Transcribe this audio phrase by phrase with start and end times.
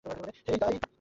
[0.45, 0.75] হেই, গাই!